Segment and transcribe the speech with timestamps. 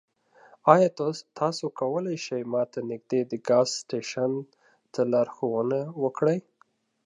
[0.73, 0.89] ایا
[1.39, 4.31] تاسو کولی شئ ما ته نږدې د ګاز سټیشن
[4.93, 6.39] ته لارښوونه وکړئ؟